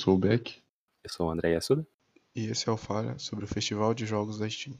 [0.00, 0.56] Eu sou o Beck.
[1.04, 1.86] Eu sou o André Yasuda.
[2.34, 4.74] E esse é o Falha sobre o Festival de Jogos da Steam.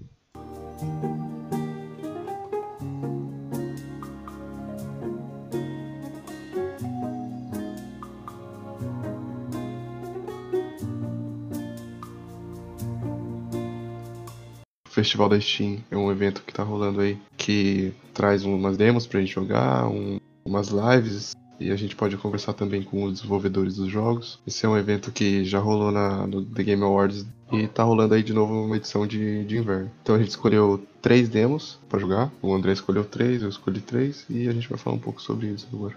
[14.86, 19.06] O Festival da Steam é um evento que tá rolando aí que traz umas demos
[19.06, 23.76] pra gente jogar, um, umas lives e a gente pode conversar também com os desenvolvedores
[23.76, 24.40] dos jogos.
[24.46, 28.14] Esse é um evento que já rolou na, no The Game Awards e tá rolando
[28.14, 29.90] aí de novo uma edição de, de inverno.
[30.02, 32.32] Então a gente escolheu três demos para jogar.
[32.40, 35.48] O André escolheu três, eu escolhi três e a gente vai falar um pouco sobre
[35.48, 35.96] isso agora.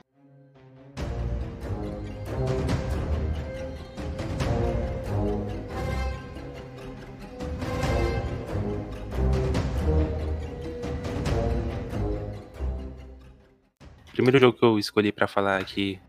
[14.24, 16.00] Primeiro jogo que eu escolhi para falar aqui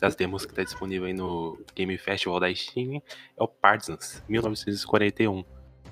[0.00, 5.44] das demos que tá disponível aí no Game Festival da Steam é o Partisans 1941.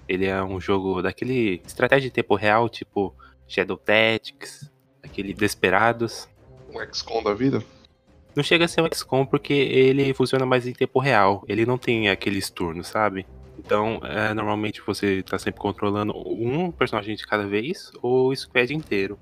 [0.09, 3.15] Ele é um jogo daquele estratégia de tempo real, tipo
[3.47, 4.69] Shadow Tactics,
[5.05, 6.29] aquele Desperados.
[6.75, 7.63] Um XCOM da vida?
[8.35, 11.45] Não chega a ser um XCOM porque ele funciona mais em tempo real.
[11.47, 13.25] Ele não tem aqueles turnos, sabe?
[13.57, 18.75] Então, é, normalmente você tá sempre controlando um personagem de cada vez ou o squad
[18.75, 19.17] inteiro.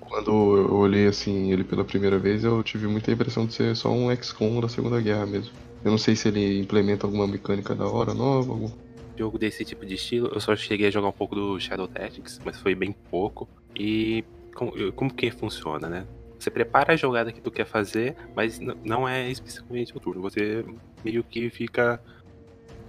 [0.00, 3.90] Quando eu olhei assim ele pela primeira vez, eu tive muita impressão de ser só
[3.90, 5.52] um XCOM da Segunda Guerra mesmo.
[5.84, 8.52] Eu não sei se ele implementa alguma mecânica da hora nova.
[8.52, 8.70] Algum...
[9.16, 12.40] Jogo desse tipo de estilo, eu só cheguei a jogar um pouco do Shadow Tactics,
[12.44, 13.48] mas foi bem pouco.
[13.76, 16.06] E como, como que funciona, né?
[16.38, 20.22] Você prepara a jogada que tu quer fazer, mas não é especificamente o turno.
[20.22, 20.64] Você
[21.04, 22.00] meio que fica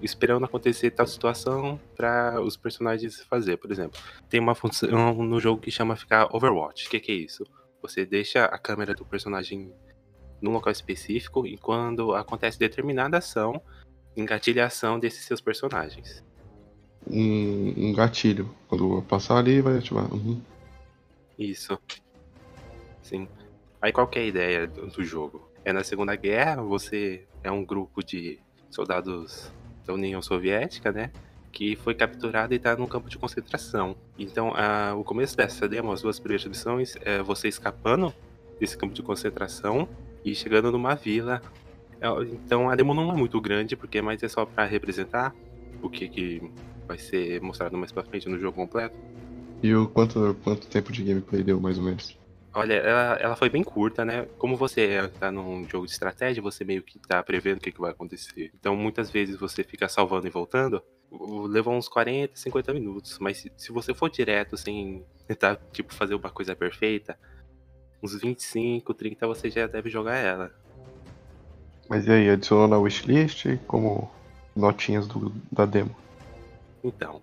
[0.02, 3.58] esperando acontecer tal situação para os personagens fazer.
[3.58, 6.88] Por exemplo, tem uma função no jogo que chama ficar Overwatch.
[6.88, 7.46] O que, que é isso?
[7.82, 9.74] Você deixa a câmera do personagem
[10.42, 13.62] num local específico e quando acontece determinada ação,
[14.16, 16.24] engatilha a ação desses seus personagens.
[17.10, 18.54] Um, um gatilho.
[18.68, 20.14] Quando passar ali, vai ativar.
[20.14, 20.42] Uhum.
[21.38, 21.80] Isso.
[23.02, 23.28] Sim.
[23.82, 25.50] Aí qual que é a ideia do, do jogo?
[25.64, 28.40] É na Segunda Guerra, você é um grupo de
[28.70, 29.52] soldados
[29.90, 31.12] da União Soviética, né?
[31.52, 33.96] Que foi capturado e está num campo de concentração.
[34.18, 38.14] Então, a, o começo dessa demo, as duas primeiras missões, é você escapando
[38.60, 39.88] desse campo de concentração
[40.24, 41.42] e chegando numa vila.
[42.00, 45.34] É, então, a demo não é muito grande, porque mais é só para representar
[45.82, 46.52] o que, que
[46.88, 48.98] vai ser mostrado mais pra frente no jogo completo.
[49.64, 52.19] E o quanto, quanto tempo de gameplay deu, mais ou menos?
[52.54, 54.26] Olha, ela, ela foi bem curta, né?
[54.38, 57.80] Como você tá num jogo de estratégia, você meio que tá prevendo o que, que
[57.80, 58.52] vai acontecer.
[58.56, 60.82] Então, muitas vezes você fica salvando e voltando,
[61.48, 63.20] levou uns 40, 50 minutos.
[63.20, 67.18] Mas se, se você for direto, sem tentar, tipo, fazer uma coisa perfeita,
[68.02, 70.52] uns 25, 30 você já deve jogar ela.
[71.88, 74.10] Mas e aí, adicionou na wishlist como
[74.56, 75.96] notinhas do, da demo?
[76.84, 77.22] Então,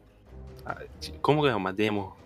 [1.21, 2.17] como é uma demo,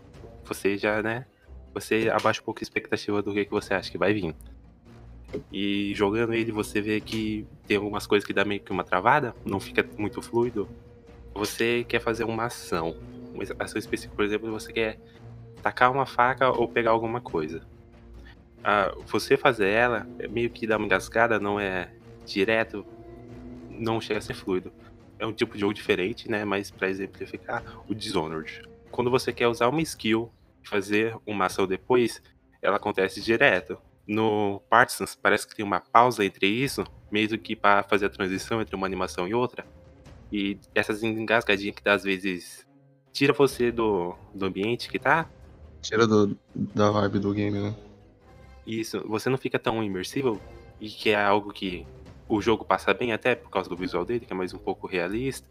[0.45, 1.27] você já, né,
[1.73, 4.35] você abaixa um pouco a expectativa do que, que você acha que vai vir.
[5.53, 9.35] E jogando ele, você vê que tem algumas coisas que dá meio que uma travada,
[9.45, 10.69] não fica muito fluido.
[11.35, 12.97] Você quer fazer uma ação,
[13.33, 14.99] uma ação específica, por exemplo, você quer
[15.63, 17.63] tacar uma faca ou pegar alguma coisa.
[18.65, 21.93] Ah, você fazer ela, é meio que dá uma engasgada, não é
[22.27, 22.85] direto,
[23.71, 24.73] não chega a ser fluido.
[25.19, 26.45] É um tipo de jogo diferente, né?
[26.45, 28.63] Mas para exemplificar, o Dishonored.
[28.91, 30.31] Quando você quer usar uma skill
[30.69, 32.23] fazer uma ação depois,
[32.63, 33.79] ela acontece direto.
[34.07, 38.61] No Partisans, parece que tem uma pausa entre isso, mesmo que para fazer a transição
[38.61, 39.65] entre uma animação e outra.
[40.33, 42.67] E essas engasgadinhas que às vezes
[43.13, 45.29] tira você do, do ambiente que tá.
[45.83, 47.75] Tira do, da vibe do game, né?
[48.67, 50.41] Isso, você não fica tão imersivo
[50.81, 51.87] e que é algo que
[52.29, 54.87] o jogo passa bem até por causa do visual dele, que é mais um pouco
[54.87, 55.49] realista.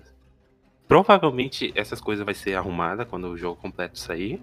[0.88, 4.42] Provavelmente essas coisas vai ser arrumada quando o jogo completo sair.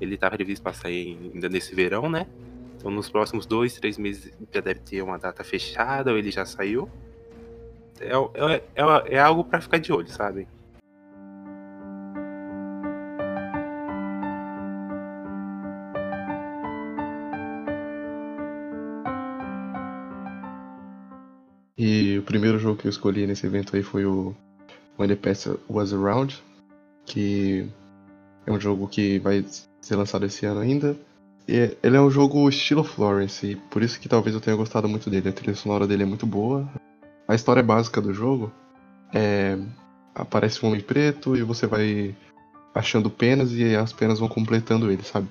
[0.00, 2.26] Ele tá previsto para sair ainda nesse verão, né?
[2.76, 6.44] Então nos próximos dois, três meses já deve ter uma data fechada, ou ele já
[6.44, 6.88] saiu.
[8.00, 10.46] É, é, é, é algo para ficar de olho, sabe?
[21.76, 24.34] E o primeiro jogo que eu escolhi nesse evento aí foi o
[24.98, 26.42] When the Past Was Around,
[27.06, 27.68] que
[28.44, 29.44] é um jogo que vai
[29.80, 30.96] ser lançado esse ano ainda.
[31.46, 34.88] E ele é um jogo estilo Florence, e por isso que talvez eu tenha gostado
[34.88, 35.30] muito dele.
[35.30, 36.68] A trilha sonora dele é muito boa.
[37.26, 38.52] A história básica do jogo
[39.14, 39.58] é.
[40.14, 42.14] Aparece um homem preto e você vai
[42.74, 45.28] achando penas e as penas vão completando ele, sabe?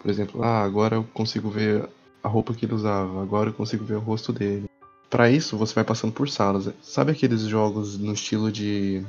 [0.00, 1.88] Por exemplo, ah, agora eu consigo ver
[2.22, 4.68] a roupa que ele usava, agora eu consigo ver o rosto dele.
[5.08, 6.68] Pra isso, você vai passando por salas.
[6.82, 9.04] Sabe aqueles jogos no estilo de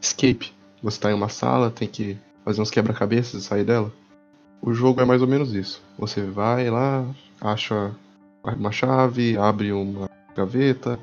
[0.00, 0.52] escape?
[0.82, 3.92] Você tá em uma sala, tem que fazer uns quebra-cabeças e sair dela?
[4.62, 5.82] O jogo é mais ou menos isso.
[5.98, 7.06] Você vai lá,
[7.40, 7.94] acha
[8.44, 10.98] uma chave, abre uma gaveta,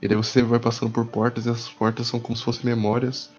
[0.00, 3.32] e daí você vai passando por portas e essas portas são como se fossem memórias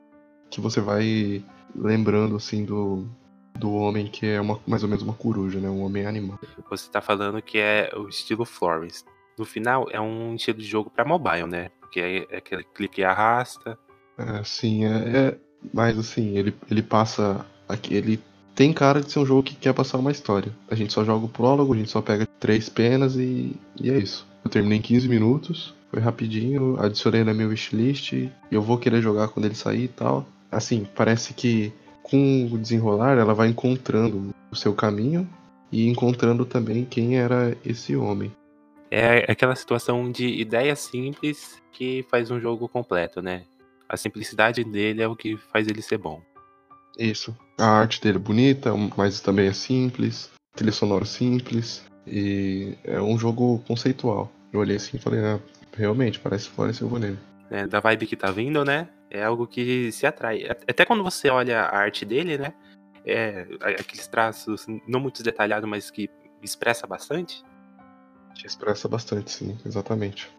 [0.49, 1.43] que você vai
[1.75, 3.07] lembrando assim do,
[3.55, 5.69] do homem que é uma, mais ou menos uma coruja, né?
[5.69, 6.39] Um homem animal.
[6.69, 9.05] Você tá falando que é o estilo Florence.
[9.37, 11.69] No final, é um estilo de jogo para mobile, né?
[11.79, 13.77] Porque é, é aquele clique e arrasta.
[14.17, 15.37] É, sim, é, é,
[15.73, 17.45] Mas assim, ele, ele passa.
[17.67, 18.19] Aqui, ele
[18.55, 20.51] tem cara de ser um jogo que quer passar uma história.
[20.69, 23.97] A gente só joga o prólogo, a gente só pega três penas e, e é
[23.97, 24.27] isso.
[24.43, 29.01] Eu terminei em 15 minutos, foi rapidinho, adicionei na minha wishlist e eu vou querer
[29.01, 30.27] jogar quando ele sair e tal.
[30.51, 31.71] Assim, parece que
[32.03, 35.29] com o desenrolar ela vai encontrando o seu caminho
[35.71, 38.31] e encontrando também quem era esse homem.
[38.91, 43.43] É aquela situação de ideia simples que faz um jogo completo, né?
[43.89, 46.21] A simplicidade dele é o que faz ele ser bom.
[46.97, 47.35] Isso.
[47.57, 50.29] A arte dele é bonita, mas também é simples.
[50.55, 51.83] Trilha sonora simples.
[52.05, 54.31] E é um jogo conceitual.
[54.53, 55.39] Eu olhei assim e falei, ah,
[55.75, 57.17] realmente, parece Florence eu vou nele.
[57.49, 58.87] É, da vibe que tá vindo, né?
[59.09, 60.47] É algo que se atrai.
[60.47, 62.53] Até quando você olha a arte dele, né?
[63.05, 66.09] É, aqueles traços não muito detalhados, mas que
[66.43, 67.43] expressa bastante.
[68.35, 70.29] Te expressa bastante, sim, exatamente.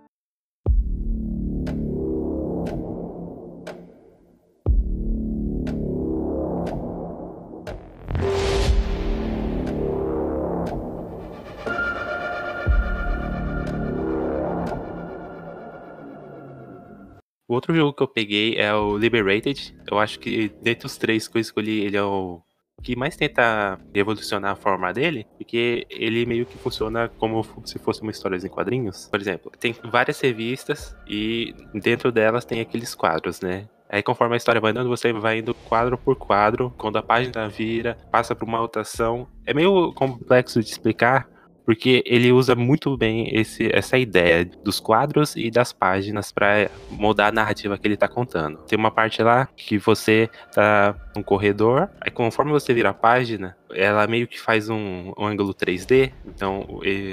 [17.60, 19.76] Outro jogo que eu peguei é o Liberated.
[19.90, 22.40] Eu acho que dentre os três que eu escolhi, ele é o
[22.82, 28.00] que mais tenta revolucionar a forma dele, porque ele meio que funciona como se fosse
[28.00, 29.06] uma história em quadrinhos.
[29.08, 33.68] Por exemplo, tem várias revistas e dentro delas tem aqueles quadros, né?
[33.86, 37.48] Aí conforme a história vai andando, você vai indo quadro por quadro, quando a página
[37.48, 39.28] vira, passa por uma rotação.
[39.44, 41.28] É meio complexo de explicar,
[41.70, 47.28] porque ele usa muito bem esse, essa ideia dos quadros e das páginas para mudar
[47.28, 48.58] a narrativa que ele está contando.
[48.66, 53.56] Tem uma parte lá que você tá num corredor, aí conforme você vira a página,
[53.72, 56.66] ela meio que faz um, um ângulo 3D, então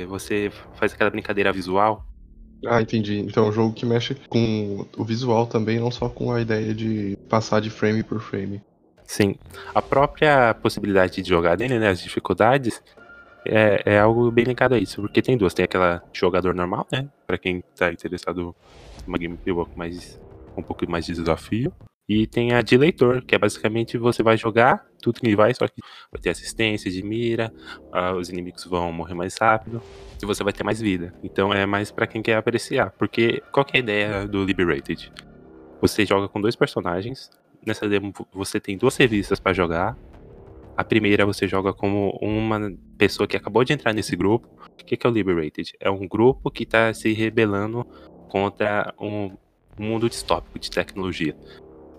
[0.08, 2.04] você faz aquela brincadeira visual.
[2.66, 3.20] Ah, entendi.
[3.20, 6.74] Então é um jogo que mexe com o visual também, não só com a ideia
[6.74, 8.60] de passar de frame por frame.
[9.06, 9.36] Sim.
[9.76, 12.82] A própria possibilidade de jogar dele, né, as dificuldades,
[13.50, 15.54] é, é algo bem ligado a isso, porque tem duas.
[15.54, 17.08] Tem aquela jogador normal, né?
[17.26, 18.56] Pra quem tá interessado
[19.06, 20.20] em uma gameplay mais,
[20.56, 21.72] um pouco mais de desafio.
[22.10, 25.68] E tem a de leitor, que é basicamente você vai jogar tudo que vai, só
[25.68, 27.54] que vai ter assistência de mira,
[27.94, 29.82] uh, os inimigos vão morrer mais rápido
[30.22, 31.14] e você vai ter mais vida.
[31.22, 32.92] Então é mais para quem quer apreciar.
[32.92, 35.12] Porque qual que é a ideia do Liberated?
[35.82, 37.30] Você joga com dois personagens.
[37.66, 39.98] Nessa demo você tem duas revistas para jogar.
[40.78, 44.48] A primeira você joga como uma pessoa que acabou de entrar nesse grupo.
[44.80, 45.74] O que é o Liberated?
[45.80, 47.84] É um grupo que está se rebelando
[48.30, 49.36] contra um
[49.76, 51.36] mundo distópico de tecnologia.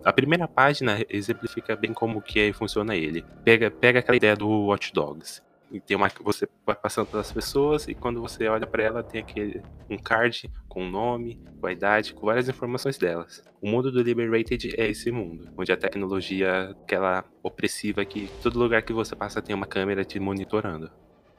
[0.04, 3.24] A primeira página exemplifica bem como que funciona ele.
[3.44, 5.42] Pega, pega aquela ideia do Watch Dogs.
[5.70, 9.20] E tem uma, você vai passando pelas pessoas e quando você olha para ela tem
[9.20, 13.42] aquele um card com o nome, com a idade, com várias informações delas.
[13.60, 18.82] O mundo do Liberated é esse mundo, onde a tecnologia, aquela opressiva que todo lugar
[18.82, 20.90] que você passa tem uma câmera te monitorando.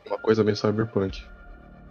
[0.06, 1.24] Uma coisa meio cyberpunk.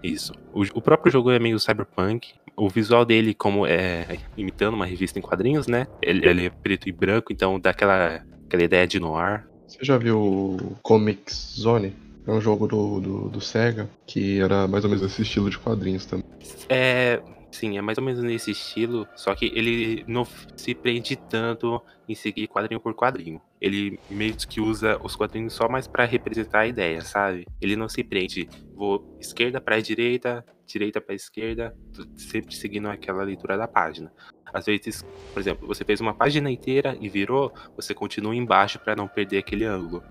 [0.02, 0.32] Isso.
[0.52, 2.34] O, o próprio jogo é meio cyberpunk.
[2.56, 5.86] O visual dele, como é imitando uma revista em quadrinhos, né?
[6.02, 9.44] Ele, ele é preto e branco, então dá aquela, aquela ideia de noir.
[9.66, 11.94] Você já viu o Comics Zone?
[12.28, 15.58] É um jogo do, do, do, Sega que era mais ou menos esse estilo de
[15.58, 16.26] quadrinhos também.
[16.68, 17.22] É.
[17.50, 22.14] Sim, é mais ou menos nesse estilo, só que ele não se prende tanto em
[22.14, 23.40] seguir quadrinho por quadrinho.
[23.58, 27.46] Ele meio que usa os quadrinhos só mais para representar a ideia, sabe?
[27.58, 31.74] Ele não se prende, vou esquerda para direita, direita para esquerda,
[32.14, 34.12] sempre seguindo aquela leitura da página.
[34.52, 38.94] Às vezes, por exemplo, você fez uma página inteira e virou, você continua embaixo para
[38.94, 40.02] não perder aquele ângulo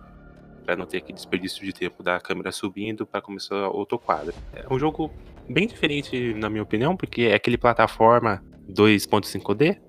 [0.68, 4.34] para não ter aquele desperdício de tempo da câmera subindo para começar outro quadro.
[4.52, 5.10] É um jogo
[5.48, 9.80] bem diferente, na minha opinião, porque é aquele plataforma 2.5D.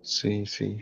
[0.00, 0.80] Sim, sim.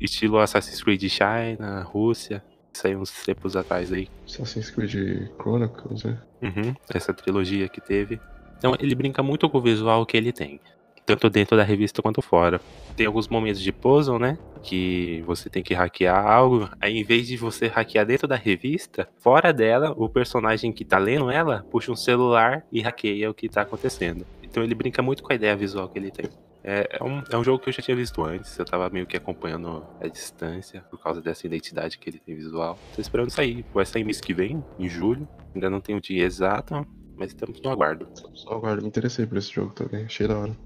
[0.00, 2.42] Estilo Assassin's Creed China, Rússia.
[2.72, 4.08] Saiu uns tempos atrás aí.
[4.24, 6.22] Assassin's Creed Chronicles, né?
[6.40, 8.18] Uhum, essa trilogia que teve.
[8.56, 10.58] Então ele brinca muito com o visual que ele tem
[11.06, 12.60] tanto dentro da revista quanto fora.
[12.96, 14.38] Tem alguns momentos de puzzle, né?
[14.62, 16.68] Que você tem que hackear algo.
[16.80, 20.98] Aí, em vez de você hackear dentro da revista, fora dela, o personagem que tá
[20.98, 24.24] lendo ela puxa um celular e hackeia o que tá acontecendo.
[24.42, 26.30] Então ele brinca muito com a ideia visual que ele tem.
[26.66, 29.06] É, é, um, é um jogo que eu já tinha visto antes, eu tava meio
[29.06, 32.78] que acompanhando a distância por causa dessa identidade que ele tem visual.
[32.94, 35.28] Tô esperando sair, vai sair mês que vem, em julho.
[35.54, 38.08] Ainda não tem o dia exato, mas estamos no aguardo.
[38.14, 40.56] Estamos no aguardo, me interessei por esse jogo também, achei da hora.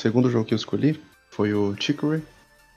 [0.00, 2.22] Segundo jogo que eu escolhi foi o Chicory.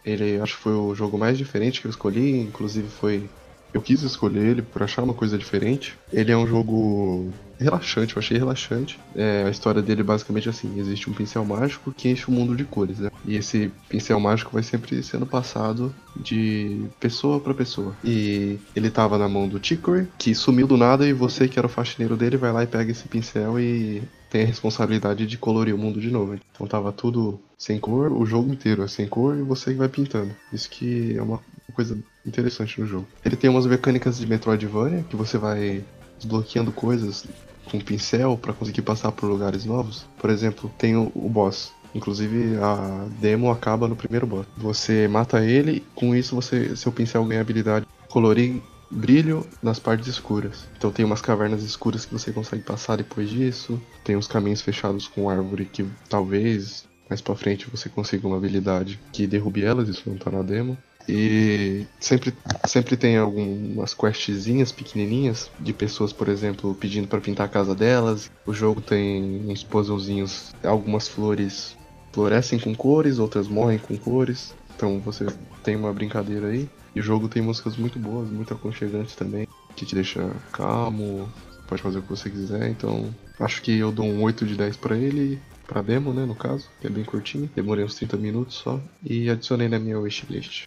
[0.05, 3.29] Ele acho que foi o jogo mais diferente que eu escolhi, inclusive foi.
[3.73, 5.97] Eu quis escolher ele por achar uma coisa diferente.
[6.11, 7.31] Ele é um jogo
[7.63, 8.99] relaxante, eu achei relaxante.
[9.15, 12.63] É, a história dele basicamente assim: existe um pincel mágico que enche o mundo de
[12.63, 13.09] cores, né?
[13.25, 17.95] E esse pincel mágico vai sempre sendo passado de pessoa para pessoa.
[18.03, 21.67] E ele tava na mão do Chicory, que sumiu do nada, e você, que era
[21.67, 25.75] o faxineiro dele, vai lá e pega esse pincel e tem a responsabilidade de colorir
[25.75, 26.35] o mundo de novo.
[26.51, 29.87] Então tava tudo sem cor, o jogo inteiro é sem cor e você que vai
[29.87, 30.35] pintando.
[30.51, 31.39] Isso que é uma
[31.71, 33.07] coisa interessante no jogo.
[33.23, 35.83] Ele tem umas mecânicas de Metroidvania que você vai
[36.17, 37.25] desbloqueando coisas
[37.69, 40.05] com pincel para conseguir passar por lugares novos.
[40.17, 41.71] Por exemplo, tem o, o boss.
[41.95, 44.47] Inclusive a demo acaba no primeiro boss.
[44.57, 50.07] Você mata ele, com isso você seu pincel ganha habilidade de colorir brilho nas partes
[50.07, 50.67] escuras.
[50.77, 53.81] Então tem umas cavernas escuras que você consegue passar depois disso.
[54.03, 58.99] Tem uns caminhos fechados com árvore que talvez mais para frente você consiga uma habilidade
[59.11, 60.77] que derrube elas, isso não tá na demo.
[61.07, 62.33] E sempre,
[62.65, 68.29] sempre tem algumas questzinhas pequenininhas de pessoas, por exemplo, pedindo para pintar a casa delas.
[68.45, 71.75] O jogo tem uns puzzlezinhos, algumas flores
[72.13, 74.53] florescem com cores, outras morrem com cores.
[74.75, 75.25] Então você
[75.63, 76.67] tem uma brincadeira aí.
[76.95, 81.27] E o jogo tem músicas muito boas, muito aconchegantes também, que te deixa calmo,
[81.67, 82.69] pode fazer o que você quiser.
[82.69, 86.35] Então acho que eu dou um 8 de 10 para ele, pra demo, né, no
[86.35, 87.49] caso, que é bem curtinho.
[87.55, 88.79] Demorei uns 30 minutos só.
[89.03, 90.65] E adicionei na minha wishlist.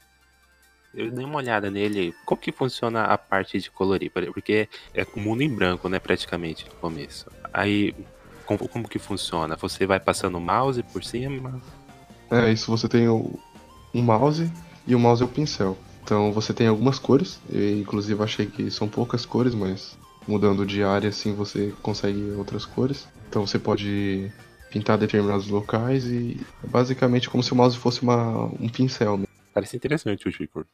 [0.96, 2.14] Eu dei uma olhada nele.
[2.24, 4.10] Como que funciona a parte de colorir?
[4.10, 7.26] Porque é o mundo em branco, né, praticamente, no começo.
[7.52, 7.94] Aí,
[8.46, 9.56] como, como que funciona?
[9.56, 11.60] Você vai passando o mouse por cima?
[12.30, 13.38] É, isso você tem o,
[13.94, 14.50] um mouse
[14.86, 15.76] e o mouse é o pincel.
[16.02, 20.82] Então você tem algumas cores, eu inclusive achei que são poucas cores, mas mudando de
[20.84, 23.08] área assim você consegue outras cores.
[23.28, 24.30] Então você pode
[24.70, 29.25] pintar determinados locais e é basicamente como se o mouse fosse uma, um pincel.
[29.56, 30.60] Parece interessante o Chico.
[30.60, 30.66] O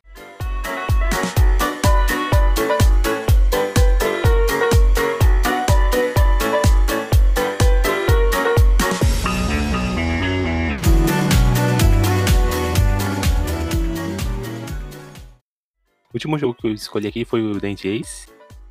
[16.12, 18.26] último jogo que eu escolhi aqui foi o Dent Ace,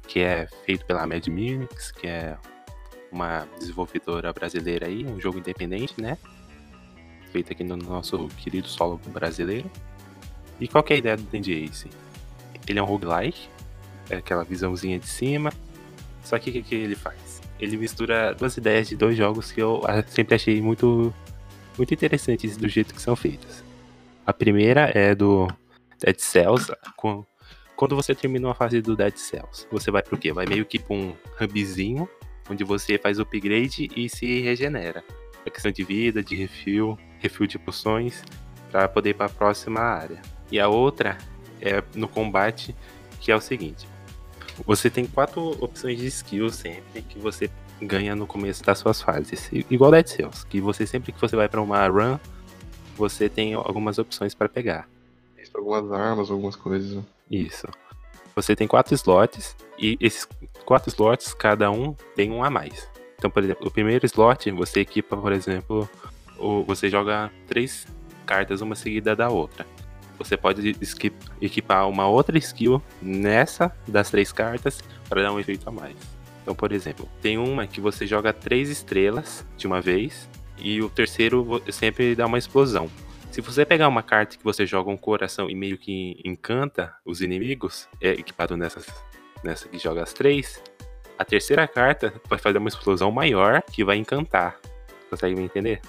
[0.06, 2.38] que é feito pela Mad Mimics, que é
[3.10, 6.18] uma desenvolvedora brasileira aí, um jogo independente, né?
[7.32, 9.72] Feito aqui no nosso querido solo brasileiro.
[10.62, 11.90] E qual é a ideia do Dandy Ace?
[12.68, 13.50] Ele é um roguelike,
[14.12, 15.52] é aquela visãozinha de cima.
[16.24, 17.42] Só que o que, que ele faz?
[17.60, 21.12] Ele mistura duas ideias de dois jogos que eu sempre achei muito,
[21.76, 23.64] muito interessantes do jeito que são feitos.
[24.26, 25.48] A primeira é do
[26.00, 26.72] Dead Cells.
[27.76, 30.32] Quando você termina uma fase do Dead Cells, você vai pro quê?
[30.32, 32.08] Vai meio que pra um hubzinho,
[32.48, 35.04] onde você faz o upgrade e se regenera.
[35.44, 38.24] A questão de vida, de refil, refil de poções,
[38.72, 40.22] para poder ir para a próxima área.
[40.52, 41.18] E a outra
[41.62, 42.76] é no combate,
[43.20, 43.88] que é o seguinte:
[44.66, 47.50] você tem quatro opções de skills sempre que você
[47.82, 51.48] ganha no começo das suas fases, igual Dead Cells, que você sempre que você vai
[51.48, 52.20] para uma run,
[52.96, 54.88] você tem algumas opções para pegar.
[55.54, 57.04] Algumas armas, algumas coisas.
[57.30, 57.68] Isso.
[58.36, 60.28] Você tem quatro slots e esses
[60.64, 62.88] quatro slots cada um tem um a mais.
[63.18, 65.90] Então, por exemplo, o primeiro slot você equipa, por exemplo,
[66.38, 67.86] ou você joga três
[68.26, 69.66] cartas uma seguida da outra
[70.24, 70.76] você pode
[71.42, 75.96] equipar uma outra skill nessa das três cartas para dar um efeito a mais.
[76.42, 80.90] Então, por exemplo, tem uma que você joga três estrelas de uma vez e o
[80.90, 82.90] terceiro sempre dá uma explosão.
[83.32, 87.22] Se você pegar uma carta que você joga um coração e meio que encanta os
[87.22, 88.86] inimigos, é equipado nessas,
[89.44, 90.62] nessa que joga as três,
[91.18, 94.58] a terceira carta vai fazer uma explosão maior que vai encantar.
[95.10, 95.82] Consegue me entender?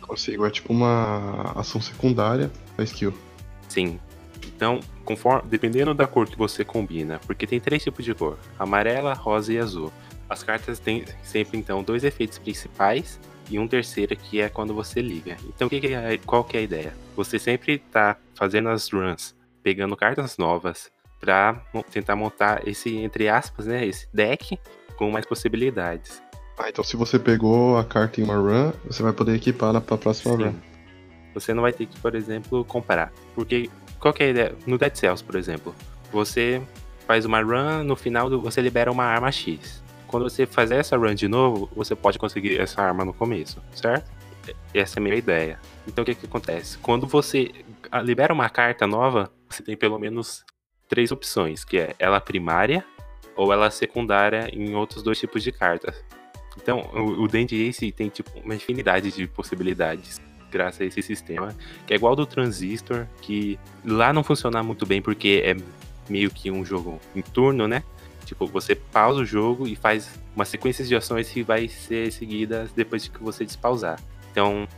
[0.00, 3.14] Consigo, é tipo uma ação secundária da skill.
[3.70, 3.98] Sim.
[4.44, 9.14] Então, conforme, dependendo da cor que você combina, porque tem três tipos de cor: amarela,
[9.14, 9.90] rosa e azul.
[10.28, 15.00] As cartas têm sempre então dois efeitos principais e um terceiro que é quando você
[15.00, 15.36] liga.
[15.48, 16.94] Então, que que é, qual que é a ideia?
[17.16, 21.60] Você sempre está fazendo as runs, pegando cartas novas para
[21.90, 24.58] tentar montar esse entre aspas, né, esse deck
[24.96, 26.22] com mais possibilidades.
[26.58, 29.80] Ah, então se você pegou a carta em uma run, você vai poder equipar na
[29.80, 30.44] pra próxima Sim.
[30.44, 30.69] run.
[31.34, 33.12] Você não vai ter que, por exemplo, comparar.
[33.34, 34.54] Porque qual é a ideia?
[34.66, 35.74] No Dead Cells, por exemplo,
[36.12, 36.62] você
[37.06, 39.82] faz uma run, no final você libera uma arma X.
[40.06, 44.10] Quando você fazer essa run de novo, você pode conseguir essa arma no começo, certo?
[44.74, 45.58] Essa é a minha ideia.
[45.86, 46.78] Então o que que acontece?
[46.78, 47.50] Quando você
[47.90, 50.44] ah, libera uma carta nova, você tem pelo menos
[50.88, 52.84] três opções, que é ela primária
[53.36, 56.02] ou ela secundária em outros dois tipos de cartas.
[56.56, 61.54] Então, o, o D&D Ace tem tipo uma infinidade de possibilidades graças a esse sistema,
[61.86, 65.56] que é igual do Transistor, que lá não funciona muito bem porque é
[66.10, 67.82] meio que um jogo em turno, né?
[68.24, 72.70] Tipo, você pausa o jogo e faz uma sequência de ações que vai ser seguidas
[72.72, 74.00] depois de que você despausar.
[74.30, 74.68] Então,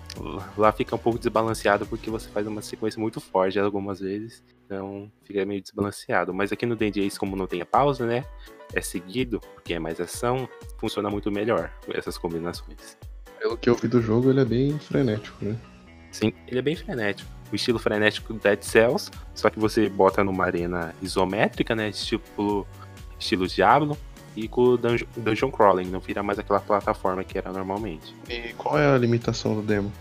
[0.56, 5.12] lá fica um pouco desbalanceado porque você faz uma sequência muito forte algumas vezes, então
[5.24, 6.32] fica meio desbalanceado.
[6.32, 8.24] Mas aqui no D&D como não tem a pausa, né?
[8.72, 10.48] É seguido, porque é mais ação,
[10.78, 12.96] funciona muito melhor essas combinações.
[13.42, 15.56] Pelo que eu vi do jogo, ele é bem frenético, né?
[16.12, 17.28] Sim, ele é bem frenético.
[17.50, 21.90] O estilo frenético do Dead Cells, só que você bota numa arena isométrica, né?
[21.90, 22.64] Tipo
[23.18, 23.98] estilo Diablo,
[24.36, 28.14] e com o dungeon, dungeon crawling, não vira mais aquela plataforma que era normalmente.
[28.28, 29.92] E qual é a limitação do demo?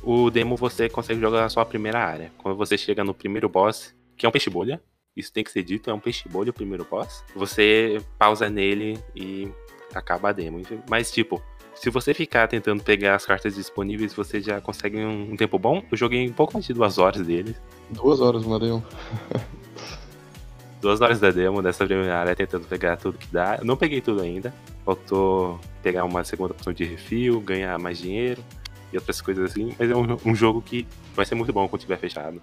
[0.00, 2.30] O demo você consegue jogar só a primeira área.
[2.38, 4.80] Quando você chega no primeiro boss, que é um peixe-bolha,
[5.16, 9.50] isso tem que ser dito, é um peixe-bolha o primeiro boss, você pausa nele e
[9.92, 10.62] acaba a demo.
[10.88, 11.42] Mas, tipo,
[11.80, 15.82] se você ficar tentando pegar as cartas disponíveis, você já consegue um, um tempo bom.
[15.90, 17.56] Eu joguei um pouco mais de duas horas dele.
[17.88, 18.84] Duas horas uma demo.
[20.78, 23.56] Duas horas da demo dessa primeira área tentando pegar tudo que dá.
[23.56, 24.52] Eu não peguei tudo ainda.
[24.84, 28.44] Faltou pegar uma segunda opção de refil, ganhar mais dinheiro
[28.92, 29.74] e outras coisas assim.
[29.78, 32.42] Mas é um, um jogo que vai ser muito bom quando tiver fechado.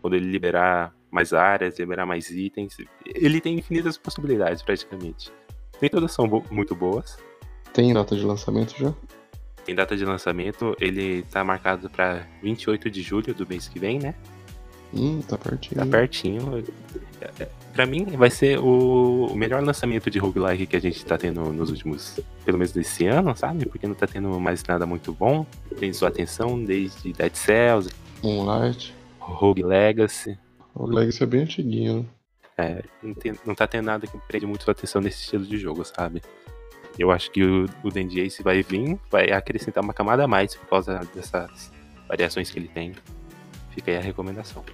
[0.00, 2.78] Quando ele liberar mais áreas, liberar mais itens.
[3.04, 5.30] Ele tem infinitas possibilidades, praticamente.
[5.82, 7.18] Nem todas são bo muito boas.
[7.80, 8.92] Tem data de lançamento já?
[9.64, 13.98] Tem data de lançamento, ele tá marcado para 28 de julho do mês que vem,
[13.98, 14.14] né?
[14.92, 15.80] Hum, tá pertinho.
[15.80, 16.64] Tá pertinho.
[17.72, 21.40] Pra mim, vai ser o o melhor lançamento de roguelike que a gente tá tendo
[21.52, 23.64] nos últimos, pelo menos desse ano, sabe?
[23.66, 25.46] Porque não tá tendo mais nada muito bom.
[25.78, 27.88] Tem sua atenção desde Dead Cells,
[28.22, 28.92] Moonlight.
[29.18, 30.36] Rogue Legacy.
[30.74, 32.06] O Legacy é bem antiguinho, né?
[32.58, 35.56] É, não, tem- não tá tendo nada que prende muito sua atenção nesse estilo de
[35.56, 36.20] jogo, sabe?
[36.98, 40.54] Eu acho que o, o D&D Ace vai vir, vai acrescentar uma camada a mais
[40.54, 41.72] por causa dessas
[42.08, 42.92] variações que ele tem.
[43.70, 44.64] Fica aí a recomendação.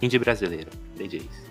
[0.00, 1.48] Indie brasileiro, D&D Ace.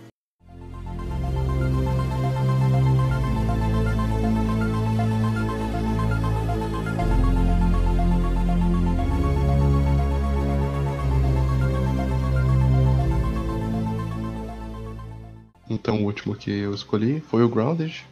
[15.70, 18.06] Então o último que eu escolhi foi o Grounded,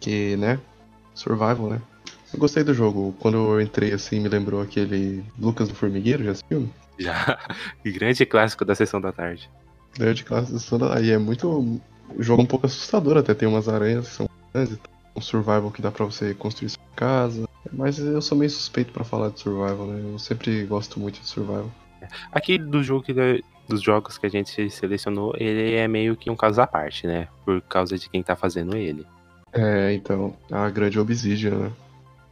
[0.00, 0.60] que, né,
[1.18, 1.80] survival, né?
[2.32, 3.14] Eu gostei do jogo.
[3.18, 6.68] Quando eu entrei assim, me lembrou aquele Lucas do Formigueiro, já assistiu?
[6.98, 7.38] Já,
[7.84, 9.50] grande clássico da sessão da tarde.
[9.98, 11.48] Daí de classe do Soda, aí é muito.
[11.48, 14.92] O jogo é um pouco assustador, até tem umas aranhas que são grandes, e tal.
[15.16, 17.48] um survival que dá pra você construir sua casa.
[17.72, 20.00] Mas eu sou meio suspeito pra falar de survival, né?
[20.12, 21.70] Eu sempre gosto muito de survival.
[22.32, 26.36] Aqui do jogo que, dos jogos que a gente selecionou, ele é meio que um
[26.36, 27.28] caso à parte, né?
[27.44, 29.04] Por causa de quem tá fazendo ele.
[29.52, 31.72] É, então, a grande Obsidian, né?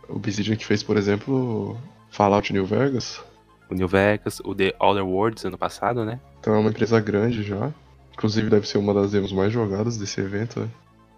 [0.09, 1.77] Obsidian que fez, por exemplo,
[2.11, 3.23] Fallout New Vegas.
[3.69, 6.21] O New Vegas, o The Outer Worlds ano passado, né?
[6.41, 7.73] Então é uma empresa grande já.
[8.13, 10.69] Inclusive deve ser uma das demos mais jogadas desse evento, né?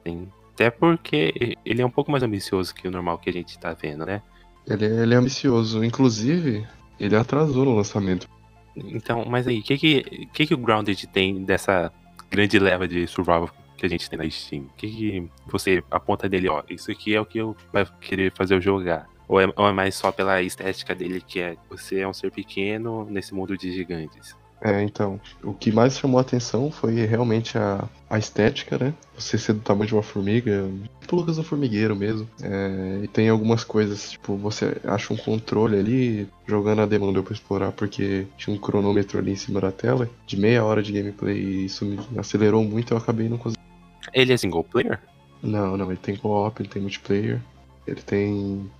[0.07, 0.29] Sim.
[0.55, 3.73] Até porque ele é um pouco mais ambicioso que o normal que a gente tá
[3.75, 4.23] vendo, né?
[4.67, 5.85] Ele, ele é ambicioso.
[5.85, 6.67] Inclusive,
[6.99, 8.29] ele atrasou no lançamento.
[8.75, 11.93] Então, mas aí, o que que, que que o Grounded tem dessa
[12.31, 14.65] grande leva de survival que a gente tem na Steam?
[14.65, 18.33] O que que você aponta dele, ó, isso aqui é o que eu vai querer
[18.37, 19.09] fazer eu jogar?
[19.27, 22.31] Ou é, ou é mais só pela estética dele, que é você é um ser
[22.31, 24.37] pequeno nesse mundo de gigantes?
[24.61, 28.93] É, então, o que mais chamou a atenção foi realmente a, a estética, né?
[29.17, 30.69] Você ser do tamanho de uma formiga,
[31.01, 32.29] tipo Lucas do Formigueiro mesmo.
[32.43, 37.23] É, e tem algumas coisas, tipo, você acha um controle ali, jogando a demo deu
[37.23, 40.93] pra explorar, porque tinha um cronômetro ali em cima da tela, de meia hora de
[40.93, 43.68] gameplay, e isso me acelerou muito, eu acabei não conseguindo.
[44.13, 45.01] Ele é single player?
[45.43, 47.41] Não, não, ele tem co-op, ele tem multiplayer,
[47.87, 48.71] ele tem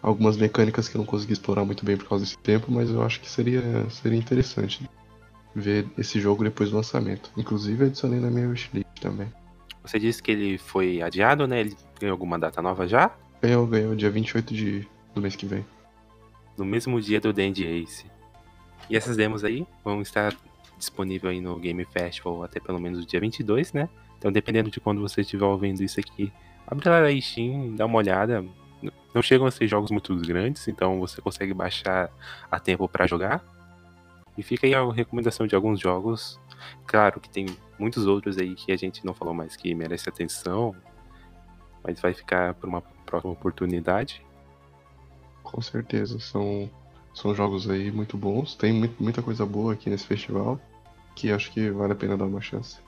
[0.00, 3.02] algumas mecânicas que eu não consegui explorar muito bem por causa desse tempo, mas eu
[3.02, 4.88] acho que seria, seria interessante
[5.54, 7.30] ver esse jogo depois do lançamento.
[7.36, 9.32] Inclusive adicionei na minha wishlist também.
[9.82, 11.60] Você disse que ele foi adiado, né?
[11.60, 13.10] Ele ganhou alguma data nova já?
[13.40, 15.64] Ganhou, ganhou dia 28 de, do mês que vem.
[16.56, 18.06] No mesmo dia do Dandy Ace.
[18.88, 20.34] E essas demos aí vão estar
[20.78, 23.88] disponível aí no Game Festival até pelo menos o dia 22, né?
[24.24, 26.32] Então dependendo de quando você estiver ouvindo isso aqui,
[26.66, 28.42] abre lá na Steam, dá uma olhada.
[29.14, 32.10] não chegam a ser jogos muito grandes, então você consegue baixar
[32.50, 33.44] a tempo para jogar.
[34.38, 36.40] E fica aí a recomendação de alguns jogos.
[36.86, 37.44] Claro que tem
[37.78, 40.74] muitos outros aí que a gente não falou mais que merece atenção,
[41.82, 44.24] mas vai ficar para uma próxima oportunidade.
[45.42, 46.70] Com certeza, são,
[47.12, 48.54] são jogos aí muito bons.
[48.54, 50.58] Tem muita coisa boa aqui nesse festival
[51.14, 52.82] que acho que vale a pena dar uma chance.